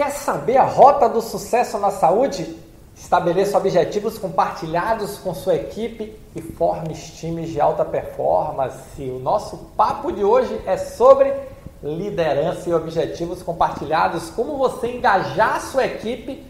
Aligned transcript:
Quer 0.00 0.12
saber 0.12 0.56
a 0.56 0.64
rota 0.64 1.10
do 1.10 1.20
sucesso 1.20 1.76
na 1.76 1.90
saúde? 1.90 2.56
Estabeleça 2.96 3.58
objetivos 3.58 4.16
compartilhados 4.16 5.18
com 5.18 5.34
sua 5.34 5.56
equipe 5.56 6.18
e 6.34 6.40
forme 6.40 6.94
times 6.94 7.50
de 7.50 7.60
alta 7.60 7.84
performance. 7.84 8.98
O 8.98 9.18
nosso 9.18 9.58
papo 9.76 10.10
de 10.10 10.24
hoje 10.24 10.58
é 10.64 10.78
sobre 10.78 11.34
liderança 11.82 12.70
e 12.70 12.72
objetivos 12.72 13.42
compartilhados. 13.42 14.30
Como 14.30 14.56
você 14.56 14.90
engajar 14.90 15.60
sua 15.60 15.84
equipe 15.84 16.46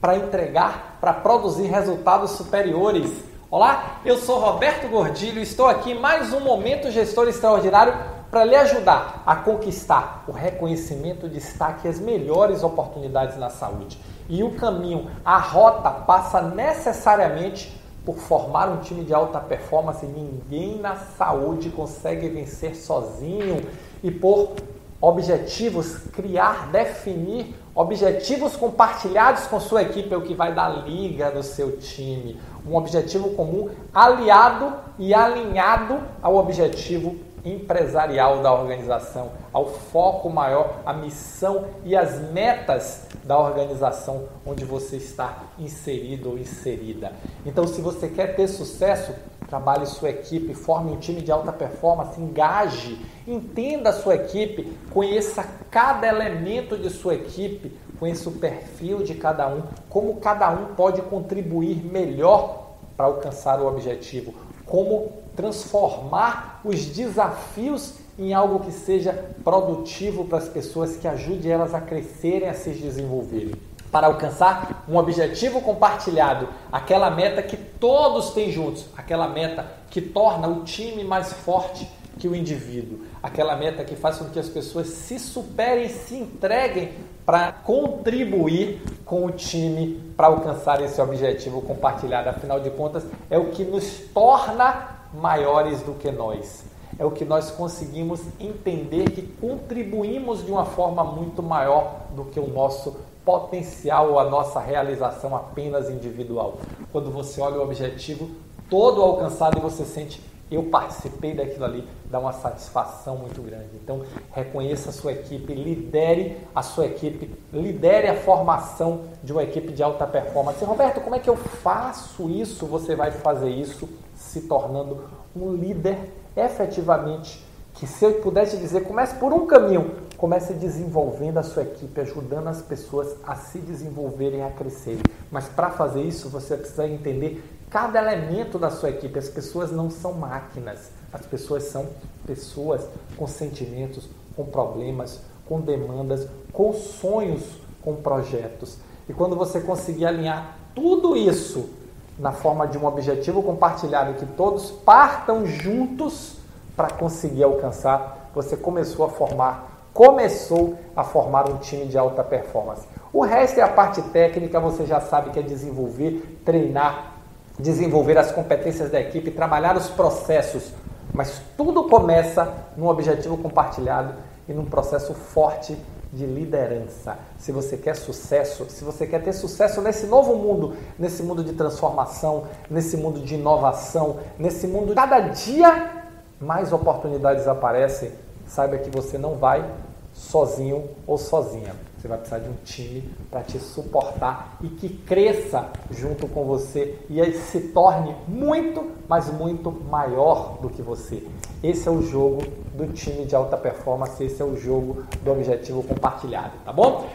para 0.00 0.16
entregar, 0.16 0.98
para 1.00 1.12
produzir 1.12 1.68
resultados 1.68 2.32
superiores. 2.32 3.12
Olá, 3.48 4.00
eu 4.04 4.18
sou 4.18 4.40
Roberto 4.40 4.88
Gordilho 4.88 5.40
estou 5.40 5.68
aqui 5.68 5.94
mais 5.94 6.32
um 6.32 6.40
Momento 6.40 6.90
Gestor 6.90 7.28
Extraordinário 7.28 8.17
para 8.30 8.44
lhe 8.44 8.54
ajudar 8.54 9.22
a 9.24 9.36
conquistar 9.36 10.24
o 10.28 10.32
reconhecimento, 10.32 11.26
o 11.26 11.28
destaque 11.28 11.86
e 11.86 11.90
as 11.90 11.98
melhores 11.98 12.62
oportunidades 12.62 13.36
na 13.38 13.50
saúde. 13.50 13.98
E 14.28 14.42
o 14.42 14.54
caminho, 14.56 15.10
a 15.24 15.38
rota 15.38 15.90
passa 15.90 16.42
necessariamente 16.42 17.74
por 18.04 18.16
formar 18.16 18.68
um 18.68 18.78
time 18.78 19.04
de 19.04 19.14
alta 19.14 19.40
performance. 19.40 20.04
Ninguém 20.04 20.78
na 20.78 20.96
saúde 20.96 21.70
consegue 21.70 22.28
vencer 22.28 22.74
sozinho 22.74 23.62
e 24.02 24.10
por 24.10 24.56
objetivos, 25.00 25.98
criar, 26.12 26.70
definir 26.70 27.54
objetivos 27.74 28.56
compartilhados 28.56 29.46
com 29.46 29.60
sua 29.60 29.82
equipe 29.82 30.12
é 30.12 30.16
o 30.16 30.22
que 30.22 30.34
vai 30.34 30.52
dar 30.52 30.68
liga 30.84 31.30
no 31.30 31.42
seu 31.42 31.78
time. 31.78 32.38
Um 32.66 32.74
objetivo 32.74 33.30
comum 33.30 33.70
aliado 33.94 34.74
e 34.98 35.14
alinhado 35.14 36.00
ao 36.20 36.36
objetivo 36.36 37.27
empresarial 37.54 38.42
da 38.42 38.52
organização, 38.52 39.30
ao 39.52 39.66
foco 39.66 40.28
maior, 40.30 40.80
a 40.84 40.92
missão 40.92 41.66
e 41.84 41.96
as 41.96 42.20
metas 42.32 43.06
da 43.24 43.38
organização 43.38 44.28
onde 44.46 44.64
você 44.64 44.96
está 44.96 45.44
inserido 45.58 46.30
ou 46.30 46.38
inserida. 46.38 47.12
Então, 47.44 47.66
se 47.66 47.80
você 47.80 48.08
quer 48.08 48.34
ter 48.34 48.48
sucesso, 48.48 49.12
trabalhe 49.48 49.86
sua 49.86 50.10
equipe, 50.10 50.52
forme 50.54 50.92
um 50.92 50.96
time 50.98 51.22
de 51.22 51.32
alta 51.32 51.52
performance, 51.52 52.20
engaje, 52.20 53.00
entenda 53.26 53.90
a 53.90 53.92
sua 53.92 54.14
equipe, 54.14 54.64
conheça 54.90 55.44
cada 55.70 56.06
elemento 56.06 56.76
de 56.76 56.90
sua 56.90 57.14
equipe, 57.14 57.72
conheça 57.98 58.28
o 58.28 58.32
perfil 58.32 59.02
de 59.02 59.14
cada 59.14 59.48
um, 59.48 59.62
como 59.88 60.16
cada 60.16 60.50
um 60.50 60.74
pode 60.74 61.00
contribuir 61.02 61.84
melhor 61.84 62.68
para 62.96 63.06
alcançar 63.06 63.60
o 63.60 63.66
objetivo, 63.66 64.34
como 64.68 65.12
transformar 65.34 66.60
os 66.64 66.84
desafios 66.86 67.94
em 68.18 68.34
algo 68.34 68.60
que 68.60 68.72
seja 68.72 69.12
produtivo 69.44 70.24
para 70.24 70.38
as 70.38 70.48
pessoas, 70.48 70.96
que 70.96 71.06
ajude 71.06 71.48
elas 71.48 71.74
a 71.74 71.80
crescerem, 71.80 72.48
a 72.48 72.54
se 72.54 72.70
desenvolverem. 72.70 73.54
Para 73.92 74.08
alcançar 74.08 74.84
um 74.88 74.96
objetivo 74.96 75.62
compartilhado, 75.62 76.48
aquela 76.70 77.10
meta 77.10 77.42
que 77.42 77.56
todos 77.56 78.30
têm 78.30 78.50
juntos, 78.50 78.86
aquela 78.96 79.28
meta 79.28 79.66
que 79.88 80.02
torna 80.02 80.48
o 80.48 80.64
time 80.64 81.04
mais 81.04 81.32
forte 81.32 81.88
que 82.18 82.28
o 82.28 82.34
indivíduo, 82.34 83.00
aquela 83.22 83.56
meta 83.56 83.84
que 83.84 83.94
faz 83.94 84.18
com 84.18 84.26
que 84.26 84.38
as 84.38 84.48
pessoas 84.48 84.88
se 84.88 85.18
superem 85.18 85.88
se 85.88 86.16
entreguem 86.16 86.92
para 87.24 87.52
contribuir 87.52 88.82
com 89.08 89.24
o 89.24 89.30
time 89.32 89.94
para 90.16 90.26
alcançar 90.26 90.80
esse 90.82 91.00
objetivo 91.00 91.62
compartilhado. 91.62 92.28
Afinal 92.28 92.60
de 92.60 92.70
contas, 92.70 93.04
é 93.30 93.38
o 93.38 93.46
que 93.46 93.64
nos 93.64 94.00
torna 94.12 94.98
maiores 95.14 95.80
do 95.80 95.94
que 95.94 96.12
nós. 96.12 96.64
É 96.98 97.04
o 97.04 97.10
que 97.10 97.24
nós 97.24 97.50
conseguimos 97.50 98.20
entender 98.38 99.10
que 99.10 99.22
contribuímos 99.22 100.44
de 100.44 100.52
uma 100.52 100.66
forma 100.66 101.02
muito 101.02 101.42
maior 101.42 102.02
do 102.10 102.26
que 102.26 102.38
o 102.38 102.48
nosso 102.48 102.96
potencial 103.24 104.10
ou 104.12 104.18
a 104.18 104.28
nossa 104.28 104.60
realização 104.60 105.34
apenas 105.34 105.88
individual. 105.88 106.58
Quando 106.92 107.10
você 107.10 107.40
olha 107.40 107.58
o 107.58 107.62
objetivo 107.62 108.28
todo 108.68 109.02
alcançado 109.02 109.58
e 109.58 109.60
você 109.60 109.84
sente 109.84 110.20
eu 110.50 110.64
participei 110.64 111.34
daquilo 111.34 111.64
ali, 111.64 111.88
dá 112.06 112.18
uma 112.18 112.32
satisfação 112.32 113.16
muito 113.16 113.42
grande. 113.42 113.70
Então, 113.74 114.02
reconheça 114.32 114.90
a 114.90 114.92
sua 114.92 115.12
equipe, 115.12 115.52
lidere 115.52 116.38
a 116.54 116.62
sua 116.62 116.86
equipe, 116.86 117.30
lidere 117.52 118.08
a 118.08 118.16
formação 118.16 119.02
de 119.22 119.32
uma 119.32 119.42
equipe 119.42 119.72
de 119.72 119.82
alta 119.82 120.06
performance. 120.06 120.64
Roberto, 120.64 121.00
como 121.00 121.14
é 121.14 121.18
que 121.18 121.28
eu 121.28 121.36
faço 121.36 122.30
isso? 122.30 122.66
Você 122.66 122.94
vai 122.94 123.10
fazer 123.10 123.50
isso 123.50 123.88
se 124.14 124.42
tornando 124.42 125.04
um 125.36 125.52
líder 125.52 125.98
efetivamente. 126.36 127.46
Que 127.74 127.86
se 127.86 128.04
eu 128.04 128.14
pudesse 128.14 128.56
dizer, 128.56 128.84
comece 128.84 129.14
por 129.16 129.32
um 129.32 129.46
caminho, 129.46 130.07
comece 130.18 130.52
desenvolvendo 130.52 131.38
a 131.38 131.44
sua 131.44 131.62
equipe, 131.62 132.00
ajudando 132.00 132.48
as 132.48 132.60
pessoas 132.60 133.16
a 133.24 133.36
se 133.36 133.58
desenvolverem, 133.60 134.42
a 134.42 134.50
crescerem. 134.50 135.02
Mas 135.30 135.46
para 135.46 135.70
fazer 135.70 136.02
isso, 136.02 136.28
você 136.28 136.56
precisa 136.56 136.88
entender 136.88 137.42
cada 137.70 138.00
elemento 138.00 138.58
da 138.58 138.68
sua 138.68 138.90
equipe. 138.90 139.16
As 139.16 139.28
pessoas 139.28 139.70
não 139.70 139.88
são 139.88 140.12
máquinas, 140.12 140.90
as 141.12 141.24
pessoas 141.24 141.64
são 141.64 141.86
pessoas 142.26 142.84
com 143.16 143.28
sentimentos, 143.28 144.10
com 144.34 144.44
problemas, 144.44 145.20
com 145.46 145.60
demandas, 145.60 146.26
com 146.52 146.72
sonhos, 146.72 147.44
com 147.80 147.94
projetos. 147.94 148.76
E 149.08 149.14
quando 149.14 149.36
você 149.36 149.60
conseguir 149.60 150.04
alinhar 150.04 150.58
tudo 150.74 151.16
isso 151.16 151.70
na 152.18 152.32
forma 152.32 152.66
de 152.66 152.76
um 152.76 152.84
objetivo 152.84 153.40
compartilhado 153.40 154.14
que 154.14 154.26
todos 154.26 154.72
partam 154.72 155.46
juntos 155.46 156.38
para 156.76 156.90
conseguir 156.90 157.44
alcançar, 157.44 158.30
você 158.34 158.56
começou 158.56 159.06
a 159.06 159.08
formar, 159.08 159.77
começou 159.92 160.78
a 160.94 161.02
formar 161.02 161.48
um 161.48 161.58
time 161.58 161.86
de 161.86 161.98
alta 161.98 162.22
performance. 162.22 162.86
O 163.12 163.22
resto 163.22 163.58
é 163.58 163.62
a 163.62 163.68
parte 163.68 164.02
técnica, 164.02 164.60
você 164.60 164.84
já 164.86 165.00
sabe 165.00 165.30
que 165.30 165.38
é 165.38 165.42
desenvolver, 165.42 166.40
treinar, 166.44 167.14
desenvolver 167.58 168.16
as 168.18 168.30
competências 168.30 168.90
da 168.90 169.00
equipe, 169.00 169.30
trabalhar 169.30 169.76
os 169.76 169.88
processos, 169.88 170.72
mas 171.12 171.40
tudo 171.56 171.84
começa 171.88 172.52
num 172.76 172.86
objetivo 172.86 173.36
compartilhado 173.38 174.14
e 174.48 174.52
num 174.52 174.64
processo 174.64 175.14
forte 175.14 175.76
de 176.12 176.24
liderança. 176.24 177.18
Se 177.38 177.52
você 177.52 177.76
quer 177.76 177.94
sucesso, 177.94 178.66
se 178.70 178.84
você 178.84 179.06
quer 179.06 179.22
ter 179.22 179.32
sucesso 179.32 179.80
nesse 179.82 180.06
novo 180.06 180.34
mundo, 180.36 180.74
nesse 180.98 181.22
mundo 181.22 181.44
de 181.44 181.52
transformação, 181.52 182.44
nesse 182.70 182.96
mundo 182.96 183.20
de 183.20 183.34
inovação, 183.34 184.18
nesse 184.38 184.66
mundo 184.66 184.94
cada 184.94 185.20
dia 185.20 186.04
mais 186.40 186.72
oportunidades 186.72 187.46
aparecem, 187.46 188.12
saiba 188.48 188.78
que 188.78 188.90
você 188.90 189.16
não 189.16 189.36
vai 189.36 189.64
sozinho 190.12 190.88
ou 191.06 191.16
sozinha. 191.16 191.74
Você 191.96 192.06
vai 192.06 192.18
precisar 192.18 192.38
de 192.38 192.48
um 192.48 192.54
time 192.64 193.08
para 193.30 193.42
te 193.42 193.58
suportar 193.58 194.56
e 194.62 194.68
que 194.68 194.88
cresça 194.88 195.68
junto 195.90 196.28
com 196.28 196.44
você 196.44 196.96
e 197.10 197.32
se 197.32 197.60
torne 197.72 198.14
muito, 198.26 198.92
mas 199.08 199.32
muito 199.32 199.70
maior 199.70 200.58
do 200.60 200.70
que 200.70 200.80
você. 200.80 201.24
Esse 201.62 201.88
é 201.88 201.90
o 201.90 202.02
jogo 202.02 202.42
do 202.74 202.92
time 202.92 203.24
de 203.24 203.34
alta 203.34 203.56
performance, 203.56 204.22
esse 204.22 204.40
é 204.40 204.44
o 204.44 204.56
jogo 204.56 205.02
do 205.22 205.32
objetivo 205.32 205.82
compartilhado, 205.82 206.52
tá 206.64 206.72
bom? 206.72 207.08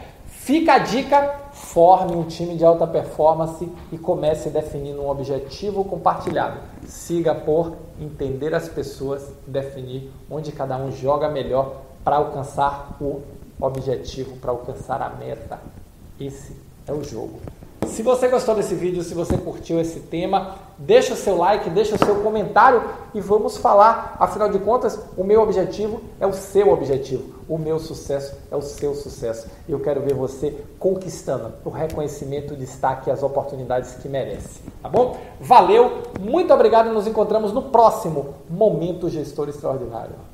Fica 0.43 0.73
a 0.73 0.77
dica, 0.77 1.39
forme 1.53 2.17
um 2.17 2.25
time 2.25 2.57
de 2.57 2.65
alta 2.65 2.85
performance 2.85 3.65
e 3.93 3.97
comece 3.97 4.49
definindo 4.49 5.01
um 5.01 5.07
objetivo 5.09 5.85
compartilhado. 5.85 6.59
Siga 6.85 7.33
por 7.33 7.77
entender 7.97 8.53
as 8.53 8.67
pessoas, 8.67 9.31
definir 9.47 10.11
onde 10.29 10.51
cada 10.51 10.75
um 10.75 10.91
joga 10.91 11.29
melhor 11.29 11.77
para 12.03 12.17
alcançar 12.17 12.97
o 12.99 13.21
objetivo, 13.57 14.35
para 14.35 14.51
alcançar 14.51 15.01
a 15.01 15.11
meta. 15.11 15.61
Esse 16.19 16.57
é 16.85 16.91
o 16.91 17.01
jogo. 17.01 17.39
Se 17.87 18.01
você 18.01 18.27
gostou 18.27 18.55
desse 18.55 18.75
vídeo, 18.75 19.03
se 19.03 19.13
você 19.13 19.37
curtiu 19.37 19.79
esse 19.79 19.99
tema, 19.99 20.55
deixa 20.77 21.13
o 21.13 21.17
seu 21.17 21.37
like, 21.37 21.69
deixa 21.69 21.95
o 21.95 22.05
seu 22.05 22.15
comentário 22.21 22.83
e 23.13 23.21
vamos 23.21 23.57
falar. 23.57 24.15
Afinal 24.19 24.49
de 24.49 24.59
contas, 24.59 24.99
o 25.15 25.23
meu 25.23 25.41
objetivo 25.41 26.01
é 26.19 26.25
o 26.25 26.33
seu 26.33 26.71
objetivo. 26.71 27.35
O 27.47 27.57
meu 27.57 27.79
sucesso 27.79 28.35
é 28.51 28.55
o 28.55 28.61
seu 28.61 28.95
sucesso. 28.95 29.47
E 29.67 29.71
eu 29.71 29.79
quero 29.79 30.01
ver 30.01 30.13
você 30.13 30.57
conquistando 30.79 31.53
o 31.63 31.69
reconhecimento, 31.69 32.53
o 32.53 32.57
destaque 32.57 33.09
e 33.09 33.11
as 33.11 33.21
oportunidades 33.21 33.93
que 33.95 34.09
merece. 34.09 34.61
Tá 34.81 34.89
bom? 34.89 35.17
Valeu, 35.39 36.03
muito 36.19 36.53
obrigado. 36.53 36.91
Nos 36.91 37.05
encontramos 37.05 37.51
no 37.51 37.63
próximo 37.63 38.35
Momento 38.49 39.09
Gestor 39.09 39.49
Extraordinário. 39.49 40.32